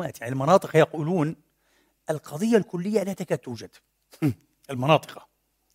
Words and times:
عمومات 0.00 0.20
يعني 0.20 0.32
المناطق 0.32 0.76
يقولون 0.76 1.36
القضية 2.10 2.56
الكلية 2.56 3.02
لا 3.02 3.12
تكاد 3.12 3.38
توجد. 3.38 3.70
المناطق. 4.70 5.26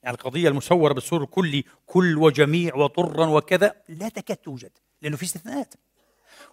يعني 0.03 0.15
القضية 0.15 0.49
المصورة 0.49 0.93
بالصورة 0.93 1.23
الكلي 1.23 1.63
كل 1.85 2.17
وجميع 2.17 2.75
وطرا 2.75 3.25
وكذا 3.25 3.75
لا 3.89 4.09
تكاد 4.09 4.37
توجد 4.37 4.71
لأنه 5.01 5.17
في 5.17 5.23
استثناءات. 5.23 5.73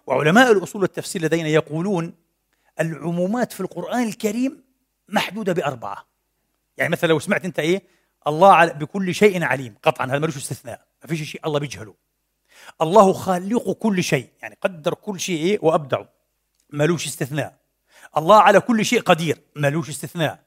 وعلماء 0.07 0.51
الأصول 0.51 0.81
والتفسير 0.81 1.21
لدينا 1.21 1.49
يقولون 1.49 2.13
العمومات 2.79 3.51
في 3.51 3.59
القرآن 3.59 4.03
الكريم 4.03 4.63
محدودة 5.09 5.53
بأربعة. 5.53 6.05
يعني 6.77 6.91
مثلا 6.91 7.09
لو 7.09 7.19
سمعت 7.19 7.45
أنت 7.45 7.59
إيه 7.59 7.83
الله 8.27 8.65
بكل 8.65 9.15
شيء 9.15 9.43
عليم. 9.43 9.75
قطعا 9.83 10.05
هذا 10.05 10.19
ملوش 10.19 10.37
استثناء. 10.37 10.85
ما 11.01 11.07
فيش 11.07 11.31
شيء 11.31 11.41
الله 11.45 11.59
بيجهله. 11.59 11.95
الله 12.81 13.13
خالق 13.13 13.71
كل 13.71 14.03
شيء. 14.03 14.29
يعني 14.41 14.57
قدر 14.61 14.93
كل 14.93 15.19
شيء 15.19 15.37
إيه 15.37 15.59
وأبدعه. 15.61 16.09
ملوش 16.69 17.07
استثناء. 17.07 17.62
الله 18.17 18.41
على 18.41 18.59
كل 18.59 18.85
شيء 18.85 19.01
قدير. 19.01 19.41
ملوش 19.55 19.89
استثناء. 19.89 20.43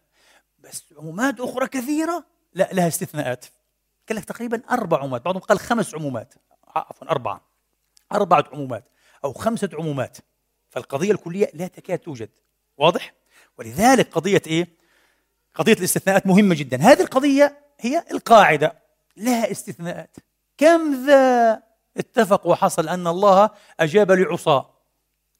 بس 0.58 0.84
عمومات 0.98 1.40
أخرى 1.40 1.68
كثيرة؟ 1.68 2.24
لا 2.54 2.68
لها 2.72 2.88
استثناءات. 2.88 3.46
قال 4.08 4.18
لك 4.18 4.24
تقريبا 4.24 4.62
أربع 4.70 4.98
عمومات. 4.98 5.24
بعضهم 5.24 5.42
قال 5.42 5.58
خمس 5.58 5.94
عمومات. 5.94 6.34
عفوا 6.66 7.10
أربعة. 7.10 7.40
أربعة 8.12 8.44
عمومات 8.52 8.84
أو 9.24 9.32
خمسة 9.32 9.68
عمومات. 9.72 10.16
فالقضية 10.70 11.12
الكلية 11.12 11.50
لا 11.54 11.66
تكاد 11.66 11.98
توجد. 11.98 12.30
واضح؟ 12.76 13.14
ولذلك 13.58 14.12
قضية 14.12 14.42
إيه؟ 14.46 14.68
قضية 15.54 15.72
الاستثناءات 15.72 16.26
مهمة 16.26 16.54
جدا. 16.54 16.76
هذه 16.76 17.00
القضية 17.00 17.58
هي 17.80 18.04
القاعدة. 18.10 18.78
لها 19.16 19.51
استثناءات. 19.51 20.16
كم 20.58 21.06
ذا؟ 21.06 21.62
اتفق 21.96 22.46
وحصل 22.46 22.88
أن 22.88 23.06
الله 23.06 23.51
أجاب 23.80 24.12
لعصاة 24.12 24.70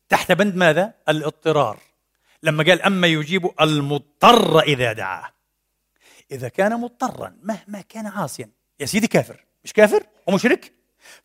تحت 0.09 0.33
بند 0.33 0.57
ماذا؟ 0.57 0.95
الاضطرار. 1.09 1.79
لما 2.43 2.65
قال 2.65 2.83
أما 2.83 3.07
يجيب 3.07 3.51
المضطر 3.61 4.61
إذا 4.61 4.93
دعاه. 4.93 5.29
إذا 6.31 6.49
كان 6.49 6.81
مضطرا 6.81 7.37
مهما 7.43 7.81
كان 7.89 8.07
عاصيا. 8.07 8.51
يا 8.81 8.87
سيدي 8.87 9.07
كافر. 9.07 9.45
مش 9.65 9.73
كافر؟ 9.73 10.03
ومشرك؟ 10.27 10.73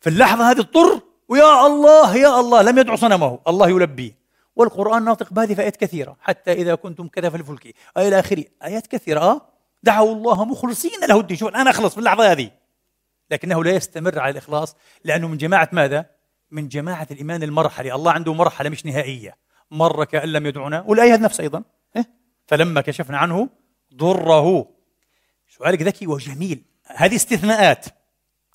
في 0.00 0.10
اللحظة 0.10 0.50
هذه 0.50 0.60
اضطر 0.60 1.00
ويا 1.28 1.66
الله 1.66 2.16
يا 2.16 2.40
الله 2.40 2.62
لم 2.62 2.78
يدعو 2.78 2.96
صنمه. 2.96 3.38
الله 3.48 3.68
يلبيه. 3.70 4.18
والقرآن 4.56 5.04
ناطق 5.04 5.32
بهذه 5.32 5.54
في 5.54 5.62
آيات 5.62 5.76
كثيرة. 5.76 6.16
حتى 6.20 6.52
إذا 6.52 6.74
كنتم 6.74 7.08
كذا 7.08 7.30
في 7.30 7.36
الفلك 7.36 7.74
إلى 7.96 8.18
آخره. 8.18 8.44
آيات 8.64 8.86
كثيرة 8.86 9.20
آه. 9.20 9.48
دعوا 9.82 10.14
الله 10.14 10.44
مخلصين 10.44 11.00
له 11.08 11.20
الدين. 11.20 11.36
شوف 11.36 11.48
الآن 11.48 11.68
أخلص 11.68 11.92
في 11.92 11.98
اللحظة 11.98 12.32
هذه. 12.32 12.50
لكنه 13.30 13.64
لا 13.64 13.70
يستمر 13.70 14.18
على 14.18 14.30
الإخلاص. 14.30 14.76
لأنه 15.04 15.28
من 15.28 15.36
جماعة 15.36 15.68
ماذا؟ 15.72 16.06
من 16.50 16.68
جماعة 16.68 17.06
الإيمان 17.10 17.42
المرحلي 17.42 17.94
الله 17.94 18.12
عنده 18.12 18.34
مرحلة 18.34 18.70
مش 18.70 18.86
نهائية. 18.86 19.36
مر 19.72 20.04
كأن 20.04 20.28
لم 20.28 20.46
يدعنا 20.46 20.80
والآية 20.80 21.16
نفس 21.16 21.40
أيضا. 21.40 21.62
إيه؟ 21.96 22.10
فلما 22.46 22.80
كشفنا 22.80 23.18
عنه 23.18 23.48
ضره. 23.94 24.68
سؤالك 25.48 25.82
ذكي 25.82 26.06
وجميل. 26.06 26.64
هذه 26.86 27.16
استثناءات. 27.16 27.86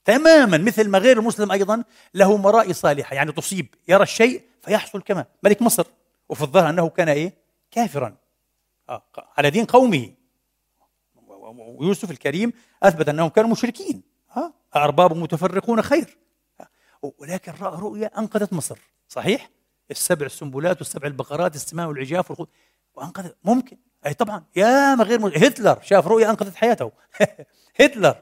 تماما 0.05 0.57
مثل 0.57 0.89
ما 0.89 0.97
غير 0.97 1.19
المسلم 1.19 1.51
أيضا 1.51 1.83
له 2.13 2.37
مرائي 2.37 2.73
صالحة. 2.73 3.15
يعني 3.15 3.31
تصيب 3.31 3.75
يرى 3.87 4.03
الشيء 4.03 4.41
فيحصل 4.61 5.01
كما. 5.01 5.25
ملك 5.43 5.61
مصر. 5.61 5.87
وفي 6.29 6.41
الظاهر 6.41 6.69
أنه 6.69 6.89
كان 6.89 7.09
إيه؟ 7.09 7.33
كافرا. 7.71 8.17
آه 8.89 9.03
على 9.37 9.49
دين 9.49 9.65
قومه. 9.65 10.13
ويوسف 11.77 12.11
الكريم 12.11 12.53
أثبت 12.83 13.09
أنهم 13.09 13.29
كانوا 13.29 13.49
مشركين. 13.49 14.03
آه 14.37 14.53
أرباب 14.75 15.17
متفرقون 15.17 15.81
خير. 15.81 16.17
آه 16.59 16.67
ولكن 17.17 17.51
رأى 17.61 17.81
رؤيا 17.81 18.19
أنقذت 18.19 18.53
مصر. 18.53 18.77
صحيح؟ 19.07 19.49
السبع 19.91 20.25
السنبلات 20.25 20.77
والسبع 20.77 21.07
البقرات 21.07 21.55
السماء 21.55 21.87
والعجاف 21.87 22.31
والخض 22.31 22.47
وأنقذت. 22.95 23.35
ممكن. 23.43 23.77
أي 24.05 24.13
طبعا. 24.13 24.43
يا 24.55 24.95
ما 24.95 25.03
غير 25.03 25.19
ممكن. 25.19 25.43
هتلر 25.43 25.79
شاف 25.81 26.07
رؤيا 26.07 26.29
أنقذت 26.29 26.55
حياته. 26.55 26.91
هتلر. 27.81 28.15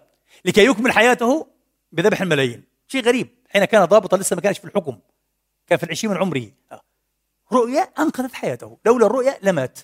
لكي 0.45 0.65
يكمل 0.65 0.91
حياته 0.91 1.47
بذبح 1.91 2.21
الملايين. 2.21 2.63
شيء 2.87 3.03
غريب. 3.03 3.29
حين 3.49 3.65
كان 3.65 3.85
ضابطا 3.85 4.17
لسه 4.17 4.35
ما 4.35 4.41
كانش 4.41 4.59
في 4.59 4.65
الحكم. 4.65 4.99
كان 5.67 5.77
في 5.77 5.83
العشرين 5.83 6.13
من 6.13 6.19
عمره. 6.19 6.51
آه. 6.71 6.81
رؤيا 7.51 7.81
أنقذت 7.81 8.33
حياته. 8.33 8.77
لولا 8.85 9.05
الرؤيا 9.05 9.37
لمات. 9.41 9.79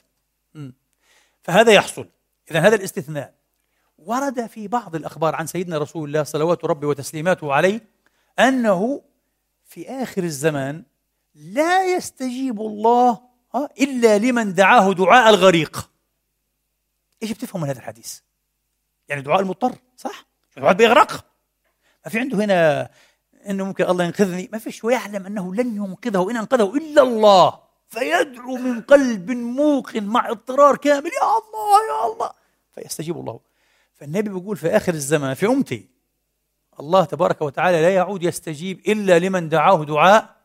فهذا 1.44 1.72
يحصل. 1.72 2.08
إذا 2.52 2.60
هذا 2.60 2.76
الاستثناء. 2.76 3.34
ورد 3.98 4.48
في 4.48 4.68
بعض 4.68 4.96
الأخبار 4.96 5.36
عن 5.36 5.48
سيدنا 5.48 5.78
رسول 5.78 6.08
الله 6.08 6.24
صلوات 6.24 6.66
ربي 6.66 6.86
وتسليماته 6.86 7.54
عليه 7.54 7.82
أنه 8.40 9.02
في 9.66 9.90
آخر 9.90 10.24
الزمان 10.24 10.84
لا 11.36 11.96
يستجيب 11.96 12.62
الله 12.62 13.22
آه، 13.56 13.70
إلا 13.82 14.18
لمن 14.18 14.54
دعاه 14.54 14.94
دعاء 14.94 15.30
الغريق. 15.30 15.90
إيش 17.24 17.32
بتفهم 17.32 17.62
من 17.62 17.68
هذا 17.68 17.80
الحديث؟ 17.80 18.20
يعني 19.10 19.22
دعاء 19.22 19.40
المضطر 19.40 19.76
صح؟ 19.98 20.26
دعاء 20.58 20.74
بيغرق 20.74 21.26
ما 22.06 22.12
في 22.12 22.20
عنده 22.20 22.38
هنا 22.38 22.90
إنه 23.50 23.66
ممكن 23.66 23.86
الله 23.86 24.06
ينقذني. 24.06 24.50
ما 24.52 24.58
فيش 24.58 24.84
ويعلم 24.84 25.26
أنه 25.26 25.56
لن 25.56 25.76
ينقذه 25.76 26.32
إن 26.32 26.38
أنقذه 26.38 26.76
إلا 26.76 27.02
الله. 27.02 27.60
فيدعو 27.88 28.58
من 28.58 28.82
قلب 28.82 29.32
موقن 29.32 30.04
مع 30.04 30.30
اضطرار 30.30 30.78
كامل. 30.78 31.06
يا 31.06 31.38
الله 31.38 31.80
يا 31.90 32.14
الله. 32.14 32.32
فيستجيب 32.72 33.18
الله. 33.18 33.40
فالنبي 33.94 34.30
بيقول 34.30 34.58
في 34.58 34.68
آخر 34.68 34.94
الزمان 34.94 35.34
في 35.34 35.46
أمتي 35.46 35.90
الله 36.80 37.06
تبارك 37.06 37.42
وتعالى 37.42 37.82
لا 37.82 37.96
يعود 37.96 38.24
يستجيب 38.24 38.80
إلا 38.88 39.20
لمن 39.20 39.50
دعاه 39.50 39.84
دعاء 39.86 40.41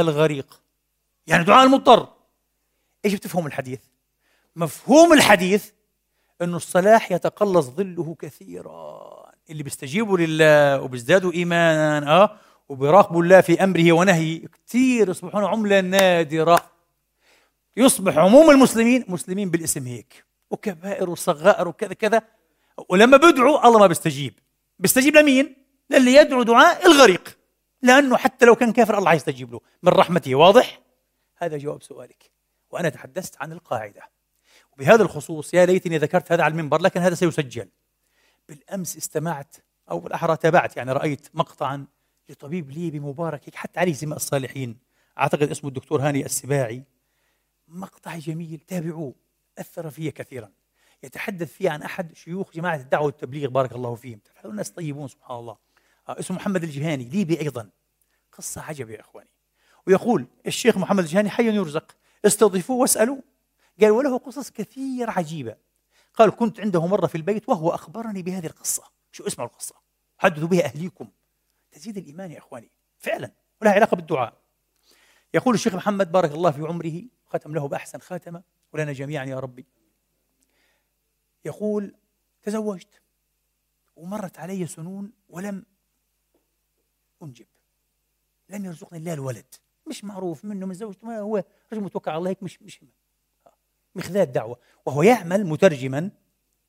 الغريق. 0.00 0.60
يعني 1.26 1.44
دعاء 1.44 1.66
المضطر. 1.66 2.08
إيش 3.04 3.14
بتفهم 3.14 3.46
الحديث؟ 3.46 3.80
مفهوم 4.56 5.12
الحديث 5.12 5.70
إنه 6.42 6.56
الصلاح 6.56 7.12
يتقلص 7.12 7.66
ظله 7.66 8.16
كثيرا. 8.18 9.26
اللي 9.50 9.62
بيستجيبوا 9.62 10.18
لله 10.18 10.80
وبيزدادوا 10.80 11.32
ايمانا 11.32 12.22
آه 12.22 12.36
وبيراقبوا 12.68 13.22
الله 13.22 13.40
في 13.40 13.64
أمره 13.64 13.92
ونهيه. 13.92 14.42
كثير 14.66 15.08
يصبحون 15.08 15.44
عملة 15.44 15.80
نادرة. 15.80 16.70
يصبح 17.76 18.18
عموم 18.18 18.50
المسلمين 18.50 19.04
مسلمين 19.08 19.50
بالاسم 19.50 19.86
هيك. 19.86 20.24
وكبائر 20.50 21.10
وصغائر 21.10 21.68
وكذا 21.68 21.94
كذا. 21.94 22.22
ولما 22.88 23.16
بدعوا 23.16 23.66
الله 23.66 23.78
ما 23.78 23.86
بيستجيب. 23.86 24.34
بيستجيب 24.78 25.16
لمين؟ 25.16 25.56
للي 25.90 26.14
يدعو 26.14 26.42
دعاء 26.42 26.86
الغريق. 26.86 27.35
لأنه 27.82 28.16
حتى 28.16 28.46
لو 28.46 28.54
كان 28.54 28.72
كافر 28.72 28.98
الله 28.98 29.12
يستجيب 29.12 29.52
له. 29.52 29.60
من 29.82 29.92
رحمته. 29.92 30.34
واضح؟ 30.34 30.80
هذا 31.36 31.56
جواب 31.56 31.82
سؤالك. 31.82 32.30
وأنا 32.70 32.88
تحدثت 32.88 33.42
عن 33.42 33.52
القاعدة. 33.52 34.02
وبهذا 34.72 35.02
الخصوص 35.02 35.54
يا 35.54 35.66
ليتني 35.66 35.98
ذكرت 35.98 36.32
هذا 36.32 36.42
على 36.42 36.52
المنبر 36.52 36.82
لكن 36.82 37.00
هذا 37.00 37.14
سيسجل. 37.14 37.68
بالأمس 38.48 38.96
استمعت 38.96 39.56
أو 39.90 40.00
بالأحرى 40.00 40.36
تابعت 40.36 40.76
يعني 40.76 40.92
رأيت 40.92 41.28
مقطعا 41.34 41.86
لطبيب 42.28 42.70
ليبي 42.70 43.00
مبارك 43.00 43.54
حتى 43.54 43.80
عليه 43.80 43.92
زماء 43.92 44.16
الصالحين. 44.16 44.78
أعتقد 45.18 45.50
اسمه 45.50 45.68
الدكتور 45.68 46.00
هاني 46.00 46.24
السباعي. 46.24 46.84
مقطع 47.68 48.16
جميل 48.16 48.60
تابعوه. 48.60 49.14
أثر 49.58 49.90
في 49.90 50.10
كثيرا. 50.10 50.50
يتحدث 51.02 51.52
فيه 51.52 51.70
عن 51.70 51.82
أحد 51.82 52.14
شيوخ 52.14 52.52
جماعة 52.52 52.76
الدعوة 52.76 53.06
والتبليغ 53.06 53.48
بارك 53.48 53.72
الله 53.72 53.94
فيهم. 53.94 54.20
الناس 54.44 54.70
طيبون 54.70 55.08
سبحان 55.08 55.38
الله. 55.38 55.65
اسمه 56.08 56.36
محمد 56.36 56.64
الجهاني 56.64 57.04
ليبي 57.04 57.40
أيضا. 57.40 57.70
قصة 58.32 58.60
عجب 58.60 58.90
يا 58.90 59.00
إخواني. 59.00 59.30
ويقول 59.86 60.26
الشيخ 60.46 60.76
محمد 60.76 61.04
الجهاني 61.04 61.30
حي 61.30 61.56
يرزق 61.56 61.96
استضيفوه 62.24 62.76
واسألوه. 62.76 63.22
قال 63.80 63.90
وله 63.90 64.18
قصص 64.18 64.50
كثير 64.50 65.10
عجيبة. 65.10 65.56
قال 66.14 66.30
كنت 66.30 66.60
عنده 66.60 66.86
مرة 66.86 67.06
في 67.06 67.14
البيت 67.14 67.48
وهو 67.48 67.70
أخبرني 67.70 68.22
بهذه 68.22 68.46
القصة. 68.46 68.82
شو 69.12 69.26
اسمعوا 69.26 69.50
القصة؟ 69.50 69.74
حدثوا 70.18 70.48
بها 70.48 70.64
أهليكم. 70.64 71.10
تزيد 71.72 71.96
الإيمان 71.96 72.30
يا 72.30 72.38
إخواني. 72.38 72.70
فعلا 72.98 73.30
ولها 73.62 73.72
علاقة 73.72 73.94
بالدعاء. 73.94 74.36
يقول 75.34 75.54
الشيخ 75.54 75.74
محمد 75.74 76.12
بارك 76.12 76.32
الله 76.32 76.50
في 76.50 76.62
عمره 76.62 77.02
ختم 77.26 77.54
له 77.54 77.68
بأحسن 77.68 77.98
خاتمة 77.98 78.42
ولنا 78.72 78.92
جميعا 78.92 79.24
يا 79.24 79.40
ربي. 79.40 79.66
يقول 81.44 81.94
تزوجت 82.42 83.00
ومرت 83.96 84.38
علي 84.38 84.66
سنون 84.66 85.12
ولم 85.28 85.64
أنجب 87.22 87.46
لم 88.48 88.64
يرزقني 88.64 88.98
الله 88.98 89.12
الولد. 89.12 89.54
مش 89.86 90.04
معروف 90.04 90.44
منه 90.44 90.66
من 90.66 90.74
زوجته. 90.74 91.06
ما 91.06 91.18
هو 91.18 91.44
رجل 91.72 91.82
متوكل 91.82 92.10
على 92.10 92.18
الله 92.18 92.30
هيك 92.30 92.42
مش 92.42 92.62
مش 92.62 92.80
مخذات 93.94 94.28
دعوة 94.28 94.58
وهو 94.86 95.02
يعمل 95.02 95.46
مترجما 95.46 96.10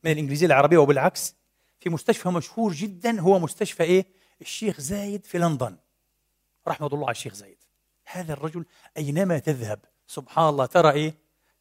من 0.04 0.12
الإنجليزية 0.12 0.46
العربية 0.46 0.78
وبالعكس 0.78 1.36
في 1.80 1.90
مستشفى 1.90 2.30
مشهور 2.30 2.74
جدا. 2.74 3.22
هو 3.22 3.40
مستشفى 3.40 3.84
إيه؟ 3.84 4.06
الشيخ 4.42 4.82
زايد 4.82 5.26
في 5.26 5.38
لندن. 5.38 5.78
رحمة 6.68 6.88
الله 6.88 7.06
على 7.06 7.12
الشيخ 7.12 7.34
زايد. 7.34 7.58
هذا 8.06 8.34
الرجل 8.34 8.66
أينما 8.98 9.40
تذهب 9.40 9.80
سبحان 10.08 10.50
الله 10.50 10.66
ترى 10.66 10.92
إيه؟ 10.92 11.14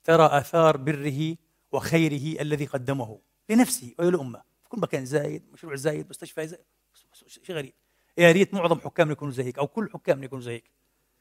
ترى 0.04 0.26
آثار 0.26 0.76
بره 0.76 1.36
وخيره 1.72 2.42
الذي 2.42 2.66
قدمه 2.66 3.20
لنفسه 3.48 3.94
وللأمة. 3.98 4.42
في 4.62 4.68
كل 4.68 4.80
مكان 4.80 5.06
زايد 5.06 5.52
مشروع 5.52 5.74
زايد 5.74 6.10
مستشفى 6.10 6.46
زايد. 6.46 6.64
شيء 7.26 7.56
غريب. 7.56 7.72
يا 8.18 8.32
ريت 8.32 8.54
معظم 8.54 8.80
حكامنا 8.80 9.12
يكونوا 9.12 9.32
زي 9.32 9.44
هيك 9.44 9.58
أو 9.58 9.66
كل 9.66 9.90
حكامنا 9.90 10.24
يكونوا 10.24 10.44
زي 10.44 10.52
هيك. 10.52 10.70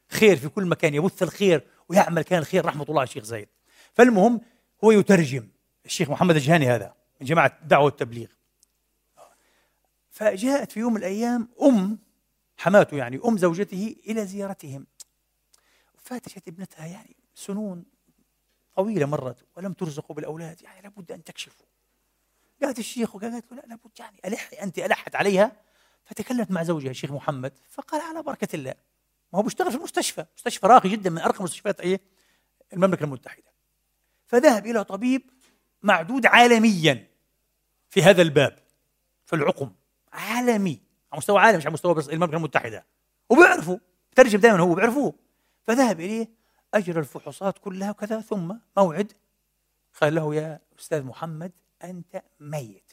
خير 0.10 0.36
في 0.36 0.50
كل 0.50 0.66
مكان 0.66 0.94
يبث 0.94 1.24
الخير 1.24 1.68
ويعمل 1.90 2.22
كان 2.22 2.40
الخير 2.40 2.66
رحمة 2.66 2.84
الله 2.84 3.00
على 3.00 3.08
الشيخ 3.08 3.24
زايد. 3.24 3.50
فالمهم 3.94 4.42
هو 4.84 4.92
يترجم 4.92 5.48
الشيخ 5.86 6.10
محمد 6.10 6.36
الجهاني 6.36 6.68
هذا 6.68 6.96
من 7.22 7.28
جماعة 7.28 7.60
الدعوه 7.62 7.86
والتبليغ 7.86 8.28
فجاءت 10.10 10.72
في 10.72 10.80
يوم 10.80 10.94
من 10.94 11.00
الأيام 11.00 11.50
أم 11.62 12.00
حماته 12.58 12.98
يعني 12.98 13.20
أم 13.26 13.38
زوجته 13.38 13.96
إلى 14.08 14.26
زيارتهم. 14.26 14.88
فاتشت 15.98 16.48
ابنتها 16.48 16.86
يعني 16.86 17.16
سنون 17.36 17.86
طويلة 18.76 19.06
مرت 19.06 19.46
ولم 19.58 19.74
ترزقوا 19.74 20.16
بالأولاد 20.16 20.62
يعني 20.62 20.82
لابد 20.82 21.12
أن 21.12 21.24
تكشفوا. 21.24 21.66
قالت 22.62 22.80
الشيخ 22.80 23.16
وقالت 23.16 23.52
له 23.52 23.58
لا 23.58 23.64
لابد 23.68 23.92
يعني 24.00 24.22
ألحي 24.26 24.56
أنت 24.56 24.80
ألحت 24.80 25.16
عليها 25.16 25.52
فتكلمت 26.06 26.52
مع 26.52 26.64
زوجها 26.64 26.92
الشيخ 26.92 27.12
محمد 27.12 27.54
فقال 27.70 28.02
على 28.02 28.24
بركة 28.24 28.56
الله 28.56 28.74
ما 29.34 29.40
هو 29.40 29.44
بيشتغل 29.44 29.72
في 29.72 29.78
المستشفى 29.78 30.26
مستشفى 30.38 30.68
راقي 30.68 30.90
جدا 30.90 31.10
من 31.10 31.18
أرقى 31.18 31.44
مستشفيات 31.44 31.80
إيه؟ 31.80 32.02
المملكة 32.74 33.04
المتحدة. 33.04 33.54
فذهب 34.26 34.66
إلى 34.66 34.84
طبيب 34.84 35.22
معدود 35.84 36.26
عالميا 36.26 37.08
في 37.90 38.04
هذا 38.04 38.22
الباب 38.22 38.60
في 39.26 39.36
العقم 39.36 39.72
عالمي 40.14 40.82
على 41.12 41.18
مستوى 41.18 41.40
عالمي 41.40 41.58
مش 41.58 41.66
على 41.66 41.74
مستوى 41.74 41.94
بس 41.94 42.10
المملكة 42.10 42.36
المتحدة 42.36 42.86
وبيعرفوا 43.30 43.78
ترجم 44.16 44.40
دائما 44.40 44.60
هو 44.60 44.76
بيعرفوه. 44.76 45.14
فذهب 45.64 46.00
إليه 46.00 46.30
أجرى 46.74 47.00
الفحوصات 47.00 47.58
كلها 47.58 47.92
وكذا 47.92 48.22
ثم 48.22 48.56
موعد 48.78 49.14
قال 50.02 50.16
له 50.16 50.36
يا 50.36 50.60
أستاذ 50.80 51.04
محمد 51.04 51.52
أنت 51.84 52.24
ميت. 52.40 52.92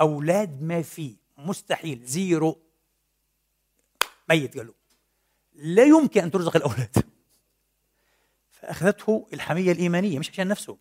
أولاد 0.00 0.62
ما 0.62 0.82
في. 0.82 1.16
مستحيل. 1.38 2.04
زيرو. 2.04 2.62
ميت 4.28 4.58
قالوا. 4.58 4.74
لا 5.54 5.84
يمكن 5.84 6.22
أن 6.22 6.30
ترزق 6.30 6.56
الأولاد. 6.56 6.96
فأخذته 8.50 9.26
الحمية 9.32 9.72
الإيمانية 9.72 10.18
مش 10.18 10.30
عشان 10.30 10.48
نفسه. 10.48 10.78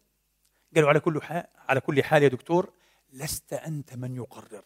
قالوا 0.76 0.90
على 0.90 1.00
كل 1.00 1.22
حال 1.22 1.44
على 1.58 1.80
كل 1.80 2.04
حال 2.04 2.24
يا 2.24 2.28
دكتور 2.28 2.74
لست 3.14 3.54
أنت 3.54 3.94
من 3.94 4.16
يقرر. 4.16 4.64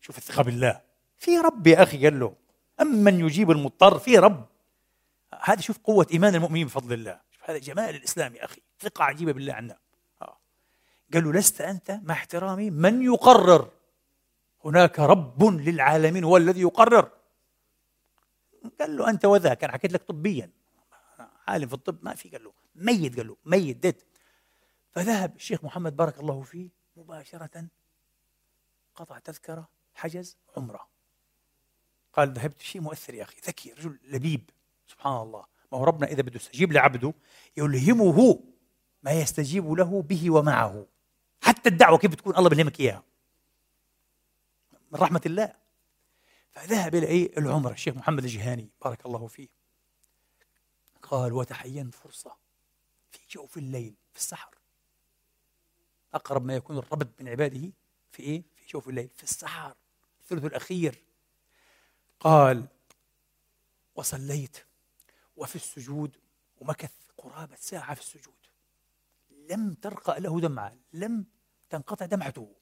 شوف 0.00 0.18
الثقة 0.18 0.42
بالله. 0.42 0.80
في 1.18 1.38
رب 1.38 1.66
يا 1.66 1.82
أخي 1.82 2.04
قال 2.04 2.20
له. 2.20 2.36
أمن 2.80 3.20
يجيب 3.20 3.50
المضطر 3.50 3.98
في 3.98 4.18
رب. 4.18 4.48
هذا 5.42 5.60
شوف 5.60 5.78
قوة 5.78 6.06
إيمان 6.12 6.34
المؤمنين 6.34 6.66
بفضل 6.66 6.92
الله. 6.92 7.20
شوف 7.30 7.50
هذا 7.50 7.58
جمال 7.58 7.94
الإسلام 7.94 8.34
يا 8.34 8.44
أخي. 8.44 8.62
ثقة 8.80 9.04
عجيبة 9.04 9.32
بالله 9.32 9.52
عنا. 9.52 9.78
قال 11.14 11.24
له 11.24 11.32
لست 11.32 11.60
أنت 11.60 12.00
مع 12.02 12.14
احترامي 12.14 12.70
من 12.70 13.02
يقرر. 13.02 13.70
هناك 14.64 14.98
رب 14.98 15.44
للعالمين 15.44 16.24
هو 16.24 16.36
الذي 16.36 16.60
يقرر. 16.60 17.10
قال 18.80 18.96
له 18.96 19.10
أنت 19.10 19.24
وذاك 19.24 19.64
أنا 19.64 19.72
حكيت 19.72 19.92
لك 19.92 20.02
طبيا. 20.02 20.50
عالم 21.48 21.68
في 21.68 21.74
الطب 21.74 21.98
ما 22.02 22.14
في 22.14 22.28
قال 22.28 22.44
له 22.44 22.52
ميت 22.74 23.16
قال 23.16 23.26
له 23.26 23.36
ميت 23.44 23.76
ديت 23.76 24.04
فذهب 24.90 25.36
الشيخ 25.36 25.64
محمد 25.64 25.96
بارك 25.96 26.20
الله 26.20 26.42
فيه 26.42 26.68
مباشرة 26.96 27.66
قطع 28.94 29.18
تذكرة 29.18 29.68
حجز 29.94 30.36
عمرة. 30.56 30.88
قال 32.12 32.32
ذهبت 32.32 32.62
شيء 32.62 32.80
مؤثر 32.82 33.14
يا 33.14 33.22
أخي 33.22 33.36
ذكي 33.46 33.72
رجل 33.72 33.98
لبيب. 34.04 34.50
سبحان 34.86 35.22
الله. 35.22 35.44
ما 35.72 35.78
هو 35.78 35.84
ربنا 35.84 36.06
إذا 36.06 36.22
بده 36.22 36.36
يستجيب 36.36 36.72
لعبده 36.72 37.14
يلهمه 37.56 38.40
ما 39.02 39.12
يستجيب 39.12 39.72
له 39.72 40.02
به 40.02 40.30
ومعه. 40.30 40.86
حتى 41.40 41.68
الدعوة 41.68 41.98
كيف 41.98 42.10
بتكون 42.10 42.36
الله 42.36 42.48
بيلهمك 42.48 42.80
إياها. 42.80 43.02
من 44.94 45.00
رحمة 45.00 45.20
الله. 45.26 45.54
فذهب 46.50 46.94
إلى 46.94 47.06
إيه؟ 47.06 47.38
العمرة 47.38 47.72
الشيخ 47.72 47.94
محمد 47.94 48.24
الجهاني 48.24 48.70
بارك 48.84 49.06
الله 49.06 49.26
فيه. 49.26 49.48
قال 51.02 51.32
وتحينت 51.32 51.94
فرصة 51.94 52.36
في 53.10 53.18
جوف 53.30 53.58
الليل 53.58 53.94
في 54.12 54.18
السحر. 54.18 54.54
أقرب 56.14 56.44
ما 56.44 56.56
يكون 56.56 56.78
الرب 56.78 57.08
من 57.20 57.28
عباده 57.28 57.72
في 58.12 58.22
إيه؟ 58.22 58.42
في 58.56 58.66
جوف 58.72 58.88
الليل 58.88 59.08
في 59.16 59.22
السحر. 59.22 59.74
الثلث 60.20 60.44
الأخير. 60.44 61.04
قال 62.20 62.66
وصليت 63.94 64.66
وفي 65.36 65.56
السجود 65.56 66.16
ومكث 66.60 66.92
قرابة 67.18 67.56
ساعة 67.56 67.94
في 67.94 68.00
السجود. 68.00 68.34
لم 69.30 69.74
ترقى 69.74 70.20
له 70.20 70.40
دمعة 70.40 70.76
لم 70.92 71.26
تنقطع 71.70 72.06
دمعته. 72.06 72.54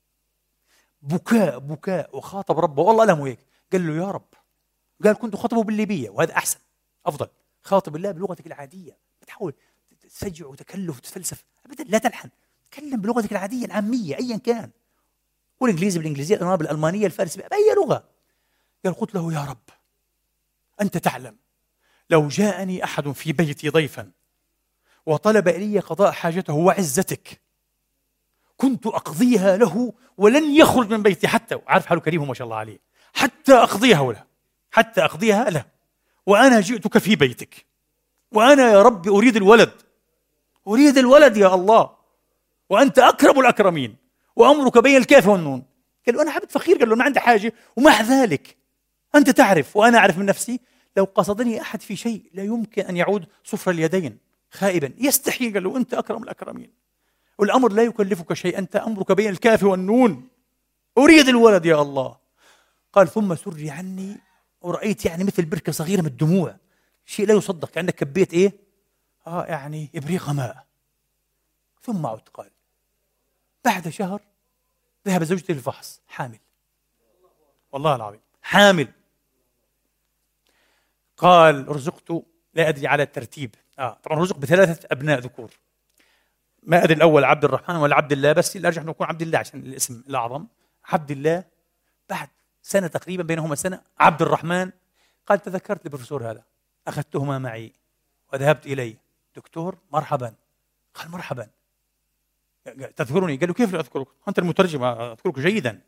بكاء 1.03 1.59
بكاء 1.59 2.17
وخاطب 2.17 2.59
ربه. 2.59 2.83
والله 2.83 3.05
لهم 3.05 3.21
هيك 3.21 3.39
قال 3.73 3.87
له 3.87 4.07
يا 4.07 4.11
رب. 4.11 4.29
قال 5.05 5.17
كنت 5.17 5.37
خطبه 5.37 5.63
بالليبية 5.63 6.11
وهذا 6.11 6.37
أحسن 6.37 6.59
أفضل. 7.07 7.29
خاطب 7.63 7.97
الله 7.97 8.11
بلغتك 8.11 8.47
العادية. 8.47 8.97
بتحاول 9.23 9.55
تسجع 10.01 10.47
وتكلف 10.47 10.97
وتتفلسف. 10.97 11.45
أبدا 11.67 11.85
لا 11.85 11.99
تلحن. 11.99 12.31
تكلم 12.71 13.01
بلغتك 13.01 13.33
العادية 13.33 13.65
العامية 13.65 14.17
أيا 14.17 14.37
كان. 14.37 14.71
والإنجليزي 15.61 15.99
بالإنجليزية 15.99 16.35
الألمانية 16.35 16.57
بالألمانية 16.57 17.07
الفارسية 17.07 17.41
بأي 17.41 17.75
لغة. 17.77 18.05
قال 18.85 18.95
قلت 18.95 19.15
له 19.15 19.33
يا 19.33 19.45
رب 19.45 19.71
أنت 20.81 20.99
تعلم 20.99 21.37
لو 22.11 22.29
جاءني 22.29 22.85
أحد 22.85 23.09
في 23.13 23.33
بيتي 23.33 23.69
ضيفا 23.69 24.11
وطلب 25.07 25.49
إلي 25.49 25.79
قضاء 25.79 26.13
حاجته 26.13 26.53
وعزتك 26.53 27.41
كنت 28.63 28.87
أقضيها 28.87 29.57
له 29.57 29.93
ولن 30.19 30.55
يخرج 30.55 30.91
من 30.91 31.03
بيتي 31.03 31.29
حتى 31.29 31.59
عارف 31.67 31.87
حاله 31.87 32.01
كريم 32.01 32.29
ما 32.29 32.35
شاء 32.35 32.45
الله 32.45 32.57
عليه 32.57 32.79
حتى 33.15 33.55
أقضيها 33.55 34.13
له 34.13 34.25
حتى 34.71 35.05
أقضيها 35.05 35.51
له. 35.51 35.65
وأنا 36.27 36.61
جئتك 36.61 36.99
في 36.99 37.17
بيتك. 37.17 37.67
وأنا 38.33 38.71
يا 38.71 38.83
رب 38.83 39.09
أريد 39.09 39.37
الولد. 39.37 39.73
أريد 40.69 40.99
الولد 40.99 41.37
يا 41.37 41.55
الله. 41.55 41.91
وأنت 42.71 42.99
أكرم 42.99 43.41
الأكرمين. 43.41 43.97
وأمرك 44.37 44.79
بين 44.79 44.97
الكاف 44.97 45.27
والنون. 45.27 45.63
قال 46.07 46.15
له 46.15 46.23
أنا 46.23 46.31
عبد 46.31 46.51
فقير. 46.51 46.79
قال 46.79 46.89
له 46.89 46.95
أنا 46.95 47.05
عندي 47.05 47.21
حاجة. 47.21 47.53
ومع 47.77 48.01
ذلك 48.01 48.57
أنت 49.15 49.31
تعرف 49.31 49.77
وأنا 49.77 49.99
أعرف 49.99 50.19
من 50.19 50.27
نفسي 50.27 50.61
لو 50.97 51.05
قصدني 51.05 51.61
أحد 51.61 51.83
في 51.83 51.97
شيء 51.97 52.23
لا 52.35 52.43
يمكن 52.43 52.83
أن 52.83 52.97
يعود 52.97 53.27
صفر 53.45 53.71
اليدين 53.71 54.19
خائبا. 54.51 54.93
يستحي 54.99 55.51
قال 55.51 55.65
له 55.65 55.77
أنت 55.77 55.95
أكرم 55.95 56.23
الأكرمين. 56.23 56.82
والأمر 57.43 57.73
لا 57.73 57.83
يكلفك 57.83 58.33
شيء 58.33 58.59
أنت 58.59 58.77
أمرك 58.77 59.13
بين 59.13 59.31
الكاف 59.31 59.63
والنون. 59.63 60.29
أريد 60.99 61.29
الولد 61.29 61.67
يا 61.67 61.83
الله. 61.83 62.17
قال 62.93 63.09
ثم 63.09 63.35
سري 63.35 63.71
عني 63.71 64.21
ورأيت 64.61 65.05
يعني 65.05 65.25
مثل 65.25 65.45
بركة 65.45 65.73
صغيرة 65.73 66.01
من 66.01 66.07
الدموع. 66.07 66.57
شيء 67.07 67.27
لا 67.27 67.35
يصدق. 67.35 67.71
كأنك 67.71 67.95
كبيت 67.95 68.35
إيه؟ 68.35 68.53
آه 69.27 69.45
يعني 69.45 69.91
إبريق 69.95 70.31
ماء. 70.31 70.67
ثم 71.83 72.07
عدت 72.07 72.29
قال 72.29 72.51
بعد 73.65 73.89
شهر 73.89 74.21
ذهب 75.09 75.25
زوجتي 75.25 75.53
للفحص. 75.53 76.01
حامل. 76.07 76.39
والله 77.73 77.97
العظيم. 77.97 78.21
حامل. 78.43 78.89
قال 81.17 81.69
رزقت 81.69 82.11
لا 82.55 82.69
أدري 82.69 82.87
على 82.87 83.03
الترتيب. 83.03 83.55
آه 83.79 83.99
طبعا 84.03 84.19
رزق 84.19 84.37
بثلاثة 84.37 84.89
أبناء 84.91 85.19
ذكور. 85.19 85.51
ما 86.63 86.85
أدري 86.85 86.95
الأول 86.95 87.25
عبد 87.25 87.45
الرحمن 87.45 87.77
ولا 87.77 87.97
عبد 87.97 88.13
الله 88.13 88.33
بس 88.33 88.57
الأرجح 88.57 88.83
أنه 88.83 88.91
يكون 88.91 89.07
عبد 89.07 89.23
الله 89.23 89.39
عشان 89.39 89.61
الاسم 89.61 90.05
الأعظم. 90.09 90.47
عبد 90.85 91.11
الله 91.11 91.45
بعد 92.11 92.29
سنة 92.63 92.87
تقريبا 92.87 93.23
بينهما 93.23 93.55
سنة 93.55 93.83
عبد 93.99 94.23
الرحمن. 94.23 94.71
قال 95.27 95.43
تذكرت 95.43 95.85
البروفيسور 95.85 96.31
هذا 96.31 96.45
أخذتهما 96.87 97.39
معي 97.39 97.73
وذهبت 98.33 98.67
إليه. 98.67 98.97
دكتور 99.37 99.79
مرحبا. 99.93 100.35
قال 100.95 101.11
مرحبا. 101.11 101.49
تذكرني 102.97 103.37
قال 103.37 103.49
له 103.49 103.55
كيف 103.55 103.73
لا 103.73 103.81
أذكرك؟ 103.81 104.07
أنت 104.29 104.39
المترجم 104.39 104.85
أذكرك 104.85 105.39
جيدا. 105.39 105.81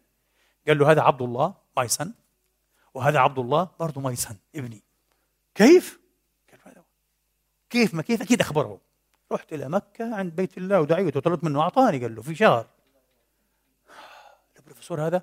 قال 0.69 0.78
له 0.78 0.90
هذا 0.90 1.02
عبد 1.02 1.23
الله 1.23 1.54
مايسن 1.76 2.12
وهذا 2.95 3.19
عبد 3.19 3.38
الله 3.38 3.69
برضه 3.81 4.00
مايسن 4.00 4.37
ابني. 4.54 4.83
كيف؟ 5.54 5.99
قال 6.64 6.83
كيف؟ 7.71 7.95
ما 7.95 8.02
كيف؟ 8.02 8.23
أكيد 8.23 8.40
أخبره. 8.40 8.81
رحت 9.35 9.53
إلى 9.53 9.69
مكة 9.69 10.14
عند 10.14 10.37
بيت 10.37 10.59
الله 10.59 10.81
ودعيته 10.81 11.19
وطلبت 11.19 11.45
منه 11.45 11.61
أعطاني 11.61 11.99
قال 11.99 12.14
له 12.14 12.23
في 12.23 12.35
شهر. 12.35 12.67
البروفيسور 14.57 15.07
هذا 15.07 15.23